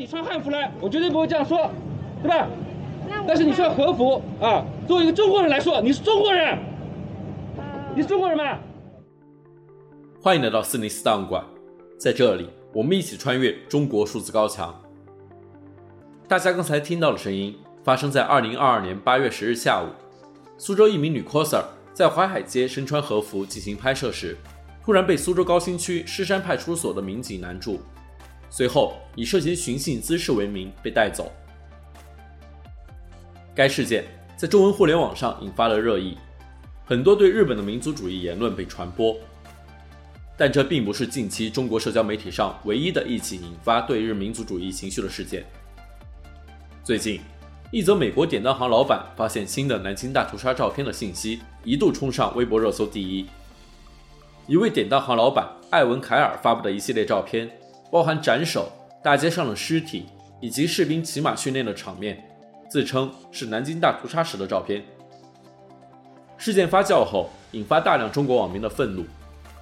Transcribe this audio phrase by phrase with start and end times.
[0.00, 1.70] 你穿汉服来，我绝对不会这样说，
[2.22, 2.48] 对吧？
[3.28, 6.58] 但是你穿和服啊，作为一个中国人来说，你是中国人，
[7.94, 8.58] 你是中国人吗？
[10.22, 11.44] 欢迎来到四零四档案馆，
[11.98, 14.74] 在这里，我们一起穿越中国数字高墙。
[16.26, 17.54] 大家刚才听到的声音，
[17.84, 19.88] 发生在二零二二年八月十日下午，
[20.56, 21.62] 苏州一名女 coser
[21.92, 24.34] 在淮海街身穿和服进行拍摄时，
[24.82, 27.80] 突然被苏州高新区狮山派出所的民警拦住，
[28.50, 31.32] 随后以涉嫌寻衅滋事为名被带走。
[33.54, 34.04] 该事件
[34.36, 36.18] 在中文互联网上引发了热议，
[36.84, 39.16] 很多对日本的民族主义言论被传播。
[40.36, 45.44] 但这并不是近期中国社交媒体上唯一的一起引发对日民族主义情绪的事件。
[46.82, 47.20] 最近，
[47.70, 53.26] 一则美国典当行老板发现新的南京大屠杀照片的信息一度冲上微博热搜第一。
[54.46, 57.50] 一位典当行老板艾文凯尔发布的一系列照片，
[57.90, 58.70] 包含斩首、
[59.02, 60.06] 大街上的尸体
[60.40, 62.22] 以及士兵骑马训练的场面，
[62.68, 64.84] 自称是南京大屠杀时的照片。
[66.38, 69.04] 事件发酵后，引发大量中国网民的愤怒。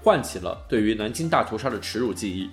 [0.00, 2.48] 唤起了对于南京大屠杀的耻辱记忆。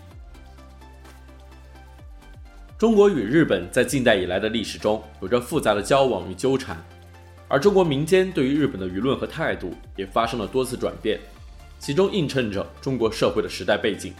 [2.77, 6.75] 中国与日本在近代以来的历史中有着复杂的交往与纠缠，
[7.47, 11.19] 而中国民间对于日本的舆论和态度也发生了多次转变，
[11.77, 14.11] 其中映衬着中国社会的时代背景。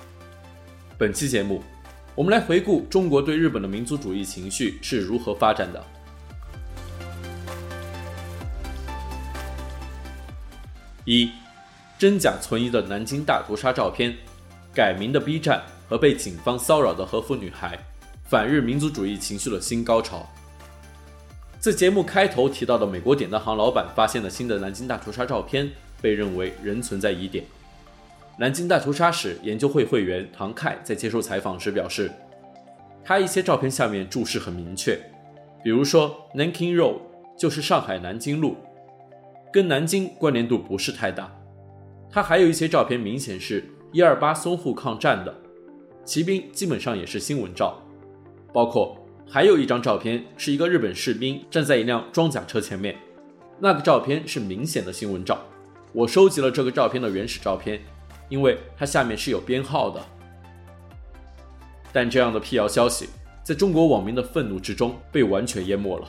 [0.98, 1.62] 本期节目，
[2.16, 5.86] 我们来回顾中国对日本的民族主义情绪是如何发展的。
[11.04, 11.30] 一。
[11.98, 14.16] 真假存疑的南京大屠杀照片，
[14.74, 17.80] 改名的 B 站和被警方骚扰的和服女孩，
[18.26, 20.30] 反日民族主义情绪的新高潮。
[21.60, 25.72] 在节目开头提到的美国典当行老板发现的新的南京大屠杀照片，
[26.02, 27.46] 被认为仍存在疑点。
[28.38, 32.12] 南京大屠杀史研究会会员唐凯在接受采访时表示，
[33.04, 35.00] 他一些照片下面注释很明确，
[35.64, 36.98] 比如说 Nanking Road
[37.38, 38.58] 就是上海南京路，
[39.54, 41.34] 跟南京关联度不是太大。
[42.10, 43.64] 他还有一些照片，明显是
[43.94, 45.34] 一二八淞沪抗战的
[46.04, 47.82] 骑兵，基本上也是新闻照。
[48.52, 52.96] 包括还有一张照片，是一个日本士兵站在一辆装甲车前面，
[53.60, 55.40] 那个照片是明显的新闻照。
[55.94, 57.80] 我收集了这个照片的原始照片，
[58.30, 60.04] 因为它下面是有编号的。
[61.92, 63.10] 但这样的辟谣消息，
[63.44, 66.08] 在中国网民的愤怒之中被完全淹没了。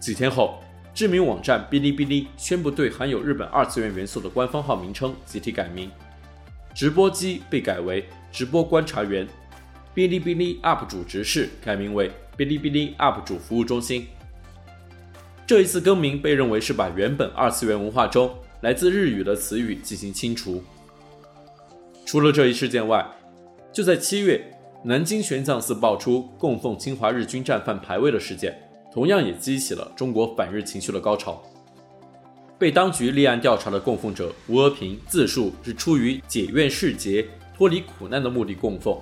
[0.00, 0.62] 几天后。
[0.94, 5.90] 知名网站哔哩哔哩宣布对含有日本二次元元素的官方号名称集体改名，
[6.74, 9.26] 直播机被改为直播观察员，
[9.94, 14.06] 哔哩哔哩 UP 主直视改名为哔哩哔哩 UP 主服务中心。
[15.46, 18.30] 这一次更名被认为是把原本二次元文化中
[18.60, 20.62] 来自日语的词语进行清除。
[22.04, 23.06] 除了这一事件外，
[23.72, 24.44] 就在七月，
[24.84, 28.56] 南京玄奘寺爆出供奉侵华日军战犯牌位的事件。
[28.92, 31.42] 同样也激起了中国反日情绪的高潮。
[32.58, 37.26] 被当局立案调查的供奉者吴峨平自述是出于解怨释结、
[37.56, 38.94] 脱离苦难的目的供奉。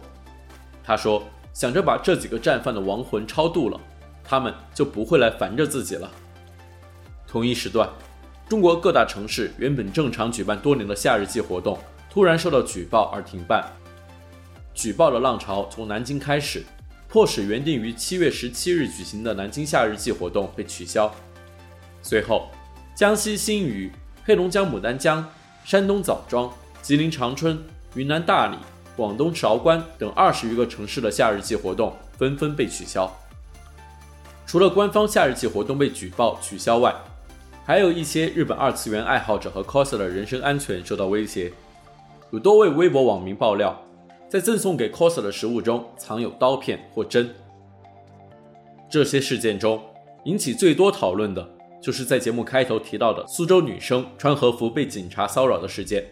[0.85, 1.21] 他说
[1.53, 3.81] ：“想着把这几个战犯的亡魂超度了，
[4.23, 6.09] 他们就不会来烦着自己了。”
[7.27, 7.91] 同一时段，
[8.49, 11.77] 中国各大城市原本正常举办多年的夏日祭活动，
[12.11, 13.65] 突然受到举报而停办。
[14.75, 16.65] 举报的浪潮从南京开始。
[17.13, 21.13] 迫使原定于七月十七日举行的南京夏日祭活动被取消。
[22.03, 22.49] 随后，
[22.95, 23.91] 江西新余、
[24.25, 25.29] 黑龙江牡丹江、
[25.65, 26.49] 山东枣庄、
[26.81, 27.61] 吉林长春、
[27.95, 28.57] 云南大理、
[28.95, 33.13] 广东韶关等二十余个城市的夏日祭活动纷纷被取消。
[34.47, 36.95] 除了官方夏日祭活动被举报取消外，
[37.67, 41.53] 还有一些日本二次元爱好者和 coser 的人身安全受到威胁。
[42.31, 43.81] 有多位微博网民爆料。
[44.29, 47.29] 在赠送给 coser 的食物中藏有刀片或针。
[48.89, 49.83] 这些事件中，
[50.23, 51.51] 引起最多讨论的
[51.83, 56.05] 就是在节目开头提到的苏州女生穿和服被警察骚扰的事件。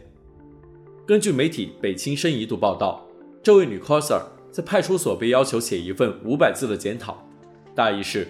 [1.07, 3.07] 根据媒体北青深一度报道，
[3.41, 4.21] 这位女 coser
[4.51, 7.25] 在派出所被要求写一份五百字的检讨，
[7.73, 8.27] 大意是：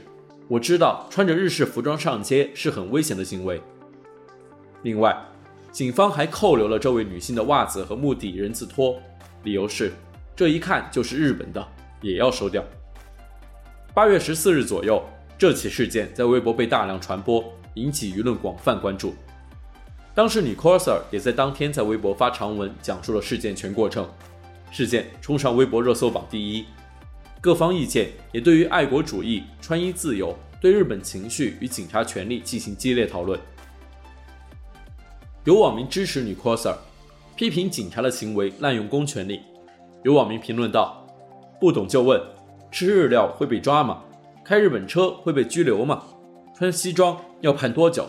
[0.48, 3.58] 我知道穿着日式服装上街是很危险的行为。
[4.82, 5.16] 另外，
[5.70, 9.00] 警方还扣留了这位女性的袜子和木底人字拖。
[9.44, 9.92] 理由是，
[10.34, 11.66] 这一看就是日本的，
[12.00, 12.64] 也要收掉。
[13.94, 15.02] 八月十四日左右，
[15.36, 17.44] 这起事件在微博被大量传播，
[17.74, 19.14] 引起舆论广泛关注。
[20.14, 24.08] 当时女 coser 也在当天在微博发长文讲述了事件全过程，
[24.72, 26.64] 事件冲上微博热搜榜第一。
[27.40, 33.38] 各方意见也对于爱国主义、穿衣自由、对日本情绪与警察权力进行激烈讨论。
[35.48, 36.76] 有网民支持女 coser。
[37.34, 39.40] 批评警察的行为滥用公权力，
[40.02, 41.06] 有网民评论道
[41.58, 42.20] ：“不懂就问，
[42.70, 44.02] 吃日料会被抓吗？
[44.44, 46.04] 开日本车会被拘留吗？
[46.54, 48.06] 穿西装要判多久？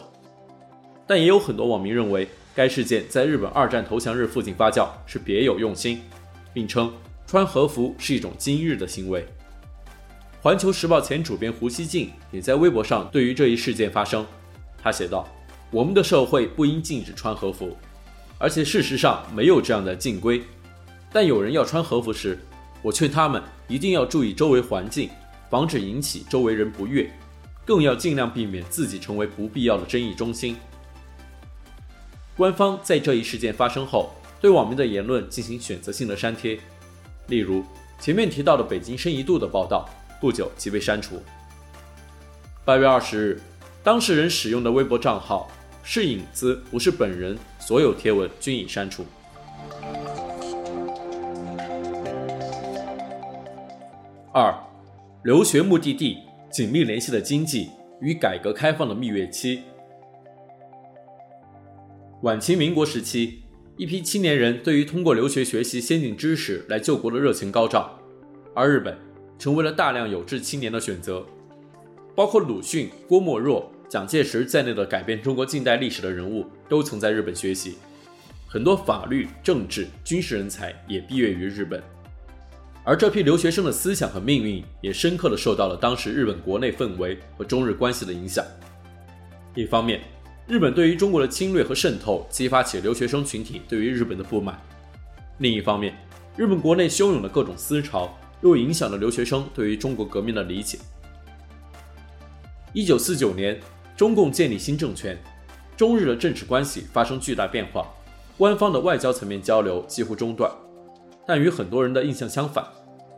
[1.08, 6.02] 但也有很多网民认为，该事件在日本二战投降日附近发酵是别有用心，
[6.54, 6.92] 并称
[7.26, 9.26] 穿和服是一种今日的行为。
[10.42, 14.26] 环球时报前主编胡锡进也在微博上对于这一事件发声，
[14.78, 15.26] 他写道
[15.72, 17.76] ：“我们的社会不应禁止穿和服，
[18.38, 20.42] 而且事实上没有这样的禁规。
[21.12, 22.38] 但有人要穿和服时，
[22.82, 25.10] 我劝他们一定要注意周围环境，
[25.50, 27.12] 防止引起周围人不悦，
[27.66, 30.56] 更要尽量避免自己成为不必要的争议中心。”
[32.38, 36.60] 官方在这一事件发生后，对网民的言论进行选择性的删帖，
[37.28, 37.64] 例如
[38.00, 39.90] 前面提到的北京深一度的报道。
[40.22, 41.24] 不久即被删除。
[42.66, 43.42] 八月二十日，
[43.82, 45.50] 当事人使用的微博账号
[45.92, 49.04] 是影子，不是本人，所有贴文均已删除。
[54.32, 54.54] 二，
[55.24, 56.20] 留学目的地
[56.52, 57.72] 紧密联系的经济
[58.02, 59.64] 与改革开放的蜜月期。
[62.22, 63.42] 晚清民国时期，
[63.76, 67.98] 一批青年人对于通过留学学习先进知识来救国的热情高涨，
[68.54, 68.96] 而日本。
[69.40, 71.26] 成为了大量有志青年的选择，
[72.16, 77.80] 包括鲁迅、郭沫若、蒋介石在内的改变中国近代历史的人物都曾在日本学习，
[78.48, 81.82] 很多法律、政治、军事人才也毕业于日本。
[82.84, 88.46] 而这批留学生的思想和命运也深刻地受到了当时日本国内氛围和中日关系的影响。
[89.56, 90.02] 一方面，
[90.48, 94.54] 日本对于中国的侵略和渗透激发起留学生群体对于日本的不满；
[95.40, 95.96] 另一方面，
[96.38, 98.16] 日本国内汹涌的各种思潮。
[98.42, 100.80] 又影响了留学生对于中国革命的理解。
[102.72, 103.60] 一九四九年，
[104.00, 105.18] 中共建立新政权，
[105.76, 107.86] 中日的政治关系发生巨大变化，
[108.38, 110.50] 官方的外交层面交流几乎中断。
[111.28, 112.66] 但与很多人的印象相反，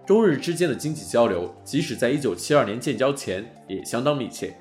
[0.08, 4.58] 中日之间的经济交流，即使在一九七二年建交前也相当密切。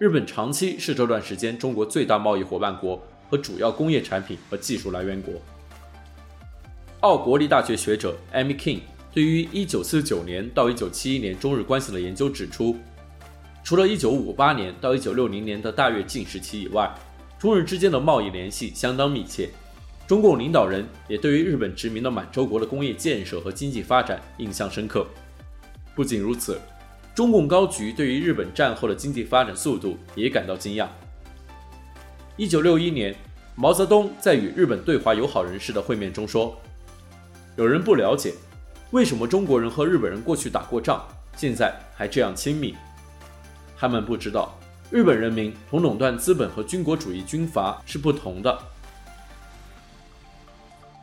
[0.00, 3.00] 日本长期是这段时间中国最大贸易伙伴国
[3.30, 5.32] 和主要工业产品和技术来源国。
[7.02, 8.80] 奥国立大学学者 Amy King。
[9.12, 12.76] 对于一九四九年到一九七一年中日关系的研究指出，
[13.66, 16.88] 除了一九五八年到一九六零年的大跃进时期以外，
[17.36, 19.50] 中日之间的贸易联系相当密切。
[20.06, 25.04] 中共领导人也对于日本殖民的满洲国的工业建设和经济发展印象深刻。
[25.96, 26.60] 不仅如此，
[27.12, 30.86] 中共高局对于日本战后的经济发展速度也感到惊讶。
[32.36, 33.12] 一九六一年，
[33.56, 36.56] 毛泽东在与日本对华友好人士的会面中说
[37.58, 38.32] ：“有人不了解。”
[38.92, 41.04] 为什么中国人和日本人过去打过仗，
[41.36, 42.72] 现在还这样亲密？
[43.76, 44.58] 他们不知道，
[44.90, 48.58] 日本人民同垄断资本和军国主义军阀是不同的。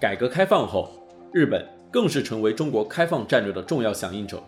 [0.02, 0.92] 改革开放后，
[1.32, 4.42] 日本更是成为中国开放战略的重要响应者。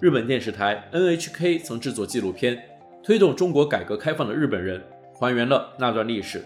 [0.00, 2.56] 日本电视台 NHK 曾制作纪录片
[3.04, 4.80] 《推动中国改革开放的日本人》，
[5.18, 6.44] 还原了那段历史。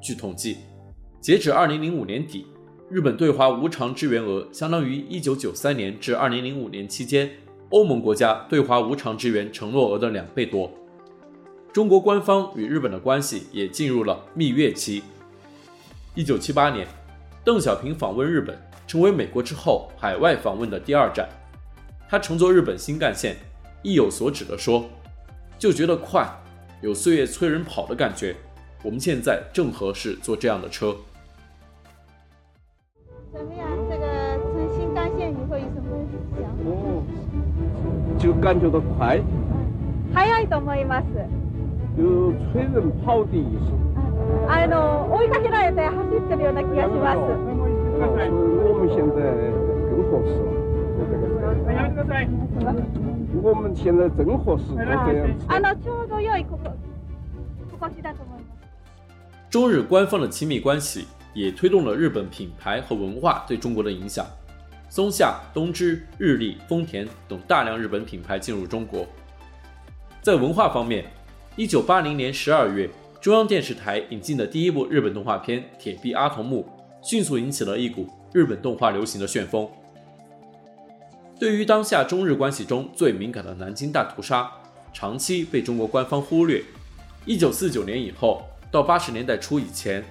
[0.00, 0.58] 据统计，
[1.20, 2.46] 截止2005年底。
[2.88, 7.30] 日本对华无偿支援额相当于一九九三年至二零零五年期间
[7.70, 10.70] 欧盟国家对华无偿支援承诺额的两倍多。
[11.72, 15.04] 中国官方与日本的关系也进入了蜜月期。
[16.16, 16.86] 一九七八年，
[17.44, 21.28] 邓小平访问日本，成为美国之后海外访问的第二站。
[22.08, 23.36] 他乘坐日本新干线，
[23.84, 24.84] 意有所指地说
[25.56, 26.28] ：“就觉得快，
[26.82, 28.34] 有岁月催人跑的感觉。
[28.82, 30.96] 我们现在正合适坐这样的车。”
[38.19, 39.21] 就感觉到快，
[40.13, 41.05] 速いと思います。
[41.97, 43.73] 就催人跑的意思。
[44.47, 47.19] あの追いかけられて走ってるような気がします。
[47.97, 48.03] 我
[48.77, 49.15] 们现在
[49.89, 50.51] 更合适了，
[50.97, 51.23] 做这个。
[51.71, 52.27] やめてください。
[53.41, 55.27] 我们现在正合适做这样。
[55.47, 56.69] あのちょうど良いここ
[57.71, 58.45] 心地だと思います。
[59.49, 64.25] 中日官方的亲密关系也推动了日本品牌和文化对中国的影响。
[64.90, 69.06] 松下、东芝、日立、丰田等大量日本品牌进入中国。
[70.20, 71.04] 在文化方面，
[71.54, 76.68] 一九八零年十二月，中央电视台引进的第一部日本动画片《铁臂阿童木》，
[77.08, 79.68] 迅速引起了一股日本动画流行的旋风。
[81.38, 84.50] 对于当下中日关系中最敏感的南京大屠杀，
[84.92, 86.60] 长期被中国官方忽略。
[87.24, 88.42] 一九四九年以后
[88.72, 90.04] 到八十年代初以前，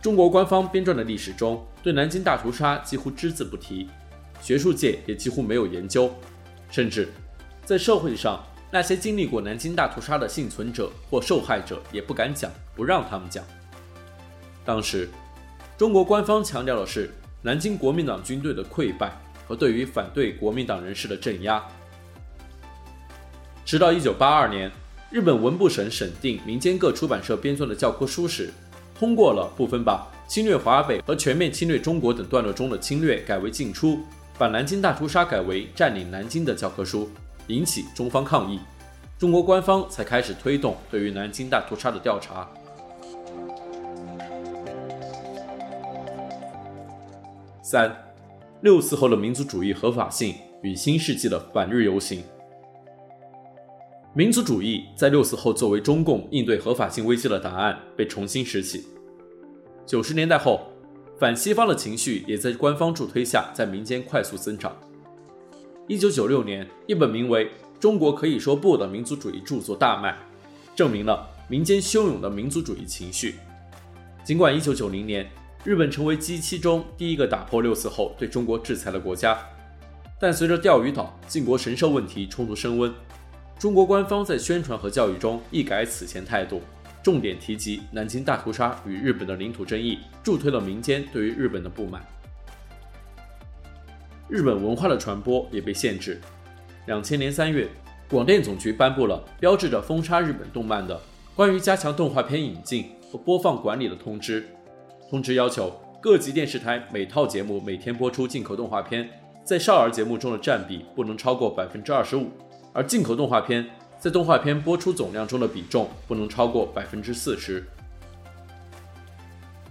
[0.00, 3.88] 中国官方编撰的历史中，对南京大屠杀几乎只字不提，
[4.42, 6.12] 学术界也几乎没有研究，
[6.68, 7.08] 甚至
[7.64, 13.44] 在社会上，那些经历过南京大屠杀的幸存者或受害者也不敢讲，不让他们讲。
[14.64, 15.08] 当时，
[15.78, 17.08] 中国官方强调的是
[17.40, 19.16] 南京国民党军队的溃败，
[19.46, 21.64] 和对于反对国民党人士的镇压。
[23.64, 24.68] 直到一九八二年，
[25.08, 28.52] 日本文部省审定民间各出版社编纂的教科书时，
[28.98, 34.00] 通过了部分把侵略华北和全面侵略中国等段落中的侵略改为进出，
[34.36, 37.08] 把南京大屠杀改为占领南京的教科书，
[37.46, 38.58] 引起中方抗议，
[39.18, 42.48] 中国官方才开始推动对于南京大屠杀的调查。
[47.62, 47.96] 三，
[48.62, 52.22] 六四后的民族主义合法性与新世纪的反日游行。
[54.12, 58.84] 民族主义在六四后作为中共应对合法性危机的答案被重新拾起。
[59.86, 60.66] 九十年代后，
[61.16, 64.76] 反西方的情绪也在官方助推下在民间快速增长。
[65.86, 67.46] 一九九六年，一本名为
[67.78, 70.18] 《中国可以说不》的民族主义著作大卖，
[70.74, 73.36] 证明了民间汹涌的民族主义情绪。
[74.24, 75.30] 尽管一九九零年，
[75.62, 79.38] 日本成为 G7 中第一个打破六四后对中国制裁的国家，
[80.18, 82.92] 但随着钓鱼岛靖国神社问题冲突升温，
[83.56, 86.60] 中国官方在宣传和教育中一改此前态度，
[87.06, 92.04] 重点提及南京大屠杀与日本的领土争议，助推了民间对于日本的不满。
[94.28, 96.20] 日本文化的传播也被限制。
[96.88, 97.68] 两千年三月，
[98.10, 101.00] 广电总局颁布了标志着封杀日本动漫的
[101.36, 104.44] 关于加强动画片引进和播放管理的通知。
[105.08, 105.72] 通知要求
[106.02, 109.08] 各级电视台每套节目每天播出进口动画片，
[109.44, 112.28] 在少儿节目中的占比不能超过百分之二十五，
[112.72, 113.64] 而进口动画片
[113.98, 117.66] 在动画片播出总量中的比重不能超过百分之四十。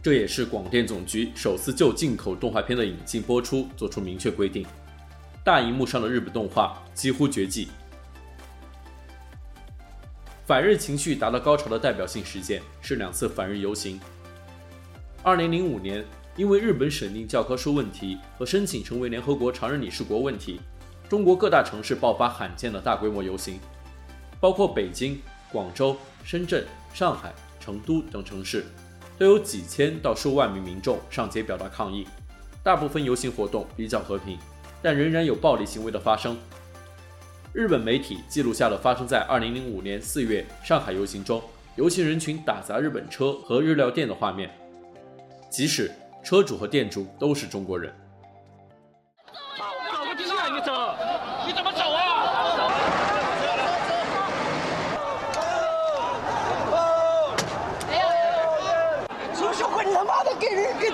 [0.02, 4.66] 这也是广电总局首次就进口动画片的引进播出做出明确规定。
[5.44, 7.70] 大荧幕上的日本动画几乎绝迹。
[10.46, 14.00] 反日情绪达到高潮的代表性事件是两次反日游行。
[15.24, 16.06] 二零零五年，
[16.36, 20.62] 因为日本审定教科书问题和申请成为联合国常任理事国问题，
[21.10, 23.60] 中国各大城市爆发罕见的大规模游行，
[24.40, 28.66] 包括北京、广州、深圳、上海、成都等城市，
[29.18, 32.08] 都有几千到数万名民众上街表达抗议。
[32.64, 34.38] 大部分游行活动比较和平，
[34.82, 36.38] 但仍然有暴力行为的发生。
[37.54, 41.42] 日本媒体记录下了发生在二零零五年四月上海游行中，
[41.76, 44.50] 游行人群打砸日本车和日料店的画面。
[45.50, 45.90] 即使
[46.24, 47.94] 车主和店主都是中国人。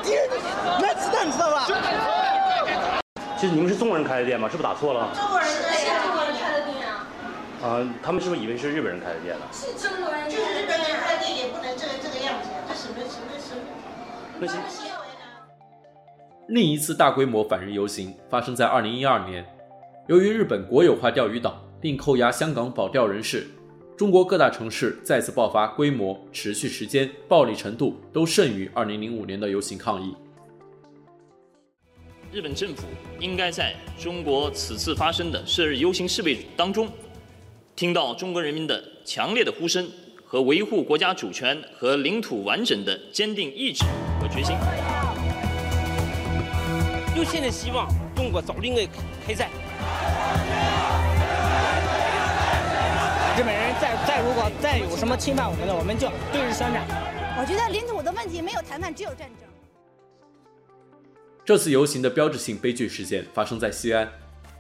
[0.02, 0.28] 敌人
[0.82, 1.66] 来子弹你，知道吧？
[3.38, 4.48] 其实你们是中国人开的店吗？
[4.50, 5.10] 是不是打错了？
[5.16, 7.08] 中国人开的，中国人开的店啊。
[7.64, 9.46] 啊，他们是不是以为是日本人开的店呢？
[9.52, 13.62] 是中国人，就是日本人开的店也不能这个这个样子呀，这什么什么什么。
[16.48, 19.46] 另一次大规模反日游行发生在二零一二年，
[20.08, 23.48] 由于日本国有化钓鱼岛并扣押香港保钓人士，
[24.02, 30.16] 中国各大城市再次爆发规模、持续时间、暴力程度都胜于二零零五年的游行抗议。
[32.32, 32.88] 日本政府
[33.20, 36.90] 应该在中国此次发生的涉日游行示威当中，
[37.76, 39.88] 听到中国人民的强烈的呼声。
[40.26, 43.84] 和维护国家主权和领土完整的坚定意志
[44.20, 44.56] 和决心。
[47.16, 48.88] 就现在希望中国早日开
[49.28, 49.48] 开战。
[53.82, 56.86] 再再如果再有什么侵犯我们的，我们就对日宣战。
[57.36, 59.50] 我觉得领土的问题没有谈判，只有战争。
[61.44, 64.08] 这次游行的标志性悲剧事件发生在西安，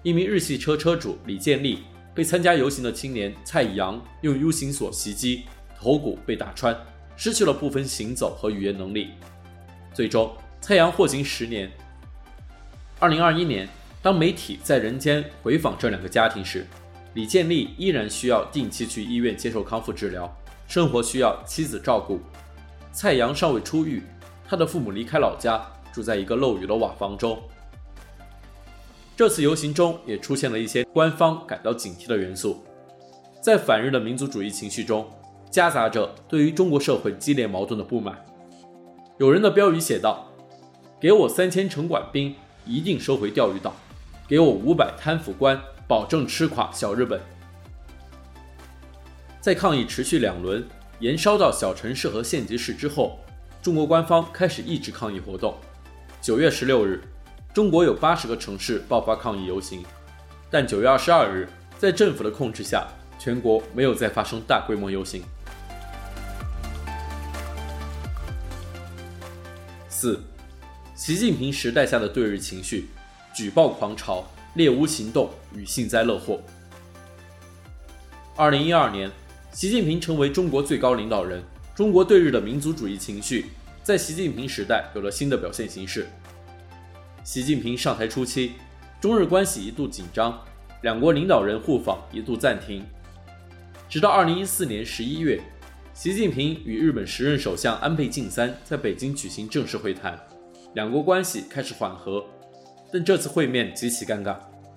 [0.02, 1.84] 一名日系车车主李建立
[2.16, 5.46] 被参加游行的青年蔡阳用 U 型锁袭击。
[5.80, 6.76] 头骨被打穿，
[7.16, 9.10] 失去了部分行走和语言能力。
[9.94, 11.72] 最终，蔡阳获刑十年。
[13.00, 13.68] 二零二一年，
[14.00, 16.68] 当媒体在人间回访这两个家庭时，
[17.14, 20.34] 李建立依然需要定期去医院接受康复治疗，
[20.68, 22.20] 生活需要妻子照顾。
[22.92, 24.04] 蔡阳尚未出狱，
[24.48, 25.62] 他的父母离开老家，
[25.94, 27.38] 住在一个漏雨的瓦房中。
[29.16, 32.64] 这次游行中也出现了一些官方感到警惕的元素，
[33.42, 35.06] 在反日的民族主义情绪中。
[35.52, 38.18] 夹杂着对于中国社会激烈矛盾的不满，
[39.18, 40.32] 有人的标语写道
[40.98, 42.34] ：“给我三千城管兵，
[42.66, 43.74] 一定收回钓鱼岛；
[44.30, 47.20] 给我五百贪腐官，保证吃垮小日本。”
[49.42, 50.66] 在抗议持续两轮，
[51.00, 53.20] 延烧到小城市和县级市之后，
[53.62, 55.54] 中国官方开始抑制抗议活动。
[56.22, 57.02] 九月十六日，
[57.54, 59.84] 中国有八十个城市爆发抗议游行，
[60.50, 62.88] 但九月二十二日，在政府的控制下，
[63.20, 65.22] 全国没有再发生大规模游行。
[69.90, 70.24] 四，
[70.96, 72.88] 习近平时代下的对日情绪，
[73.34, 76.42] 举报狂潮、猎巫行动与幸灾乐祸。
[78.36, 79.12] 二零一二年，
[79.52, 81.44] 习近平成为中国最高领导人，
[81.76, 83.48] 中国对日的民族主义情绪
[83.84, 86.08] 在习近平时代有了新的表现形式。
[87.24, 88.54] 习近平上台初期，
[89.00, 90.44] 中日关系一度紧张，
[90.82, 92.84] 两国领导人互访一度暂停，
[93.88, 95.42] 直到二零一四年十一月。
[95.94, 100.20] 习近平与日本时任首相安倍晋三在北京举行正式会谈，
[100.74, 102.26] 两国关系开始缓和，
[102.92, 104.36] 但这次会面极其尴尬。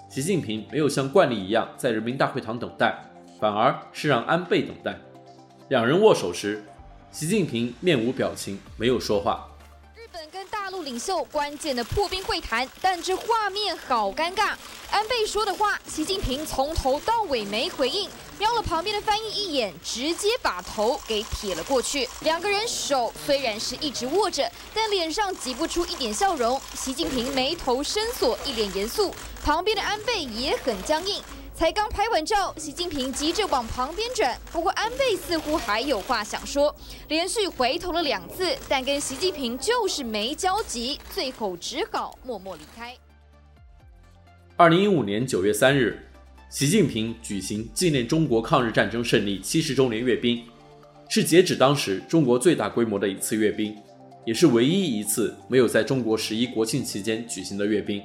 [0.09, 2.95] 习近平没有像惯例一样在人民大会堂等待，
[3.41, 4.97] 反而是让安倍等待。
[5.69, 6.63] 两人握手时，
[7.11, 9.49] 习近平面无表情，没有说话。
[9.97, 14.55] 日本跟大陆领袖关键的破冰会谈，但这画面好尴尬。
[14.93, 22.09] 安倍说的话，习近平从头到尾没回应，瞄了旁边的翻译一眼，直接把头给撇了过去。
[22.21, 26.61] 两个人手虽然是一直握着，但脸上挤不出一点笑容。
[26.75, 29.15] 习近平眉头深锁，一脸严肃，
[29.45, 31.23] 旁边的安倍也很僵硬。
[31.55, 34.37] 才刚拍完照，习近平急着往旁边转。
[34.51, 36.75] 不过安倍似乎还有话想说，
[37.07, 42.97] 连续回头了两次，但跟习近平就是没交集，最后只好默默离开。
[44.57, 46.09] 二零一五年九月三日，
[46.55, 50.41] 习近平举行纪念中国抗日战争胜利七十周年阅兵，
[51.09, 53.77] 是截止当时中国最大规模的一次阅兵，
[54.25, 58.01] 也是唯一一次没有在中国十一国庆期间举行的阅兵。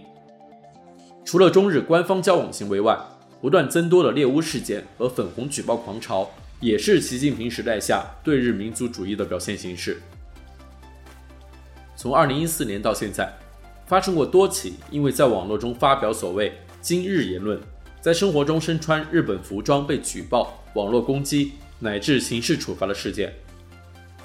[1.24, 2.98] 除了中日官方交往行为外，
[3.39, 6.27] 不断增多的猎巫事件和粉红举报狂潮，
[6.60, 10.01] 也是习近平时代下对日民族主义的表现形式。
[11.96, 13.32] 从二零一四年到现在，
[13.86, 16.51] 发生过多起因为在网络中发表所谓
[16.82, 17.62] “今日”言论，
[18.01, 23.34] 在生活中身穿日本服装被举报、网络攻击乃至刑事处罚的事件。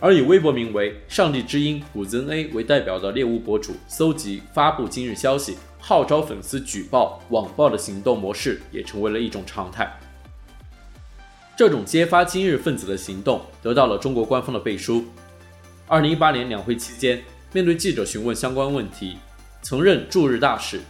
[0.01, 5.57] 而以微博名为“上帝之音古增 A” 为代表的猎巫博主，搜集发布今日消息。
[5.87, 9.95] 号召粉丝举报网暴的行动模式也成为了一种常态。
[11.59, 15.05] 这种揭发今日分子的行动得到了中国官方的背书。
[15.87, 17.23] 二零一八年两会期间，
[17.53, 19.19] 面对记者询问相关问题，
[19.61, 20.81] 曾任驻日大使、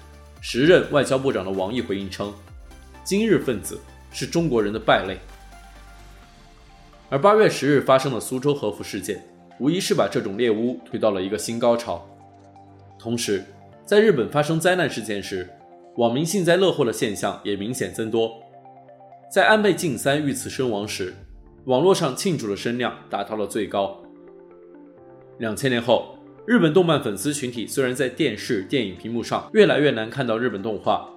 [0.40, 2.32] 时任外交部长的王毅回应称
[3.04, 3.78] ：“今日分子
[4.10, 5.18] 是中国人的败类。”
[7.10, 9.22] 而八月十日发生的苏州核服事件，
[9.60, 12.04] 无疑是把这种猎巫推到了一个新高潮。
[12.98, 13.44] 同时，
[13.84, 15.48] 在日本发生灾难事件时，
[15.96, 18.32] 网民幸灾乐祸的现象也明显增多。
[19.30, 21.14] 在安倍晋三遇刺身亡时，
[21.66, 24.02] 网络上庆祝的声量达到了最高。
[25.38, 31.08] 两千年后，日本动漫粉丝群体虽然在电视、电影屏幕上越来越难看到日本动画，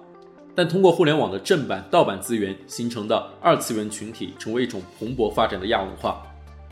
[0.58, 6.20] 但通过互联网的正版、盗版资源形成的二次元群体，成为一种蓬勃发展的亚文化。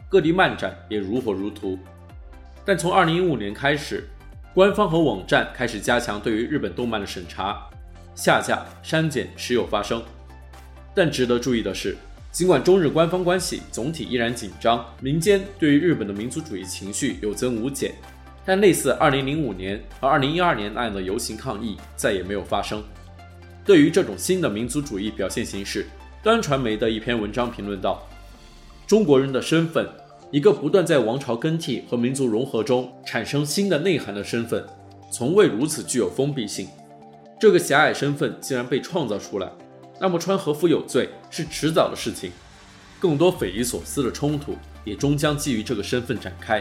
[0.08, 1.78] 各地漫展也如火如荼。
[2.64, 4.02] 但从二零一五年开始，
[4.52, 7.64] 官方和网站开始加强对于日本动漫的审查，
[8.16, 10.02] 下架、删减时有发生。
[10.92, 11.96] 但值得注意的是，
[12.32, 17.94] 尽管中日官方关系总体依然紧张，民间对于日本的民族主义情绪有增无减，
[18.44, 22.82] 但类似2005年和2012年那样的游行抗议再也没有发生。
[23.66, 25.86] 对于这种新的民族主义表现形式，
[26.22, 28.00] 端传媒的一篇文章评论道
[28.86, 29.86] ：“中国人的身份。”
[30.32, 34.66] 一个不断在王朝更替和民族融合中产生新的内涵的身份，
[35.08, 36.66] 从未如此具有封闭性。
[37.38, 39.48] 这个狭隘身份既然被创造出来，
[40.00, 42.32] 那么穿和服有罪是迟早的事情。
[42.98, 46.60] 更多匪夷所思的冲突也终将基于这个身份展开。